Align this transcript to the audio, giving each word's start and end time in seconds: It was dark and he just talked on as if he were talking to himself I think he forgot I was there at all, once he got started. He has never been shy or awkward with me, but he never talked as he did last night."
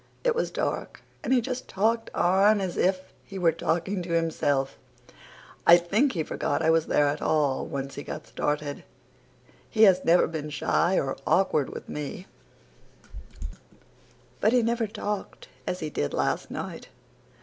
It 0.23 0.33
was 0.33 0.49
dark 0.49 1.03
and 1.23 1.31
he 1.31 1.41
just 1.41 1.67
talked 1.67 2.09
on 2.15 2.59
as 2.59 2.75
if 2.75 3.13
he 3.23 3.37
were 3.37 3.51
talking 3.51 4.01
to 4.01 4.13
himself 4.13 4.75
I 5.67 5.77
think 5.77 6.13
he 6.13 6.23
forgot 6.23 6.63
I 6.63 6.71
was 6.71 6.87
there 6.87 7.05
at 7.05 7.21
all, 7.21 7.67
once 7.67 7.93
he 7.93 8.01
got 8.01 8.25
started. 8.25 8.83
He 9.69 9.83
has 9.83 10.03
never 10.03 10.25
been 10.25 10.49
shy 10.49 10.97
or 10.99 11.17
awkward 11.27 11.69
with 11.69 11.87
me, 11.87 12.25
but 14.39 14.53
he 14.53 14.63
never 14.63 14.87
talked 14.87 15.49
as 15.67 15.81
he 15.81 15.91
did 15.91 16.15
last 16.15 16.49
night." 16.49 16.87